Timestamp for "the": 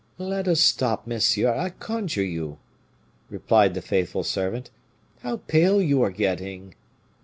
3.75-3.83